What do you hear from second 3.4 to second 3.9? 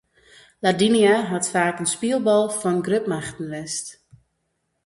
west.